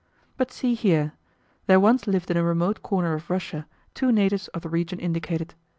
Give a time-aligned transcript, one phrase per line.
[0.35, 1.13] But see here.
[1.67, 5.53] There once lived in a remote corner of Russia two natives of the region indicated.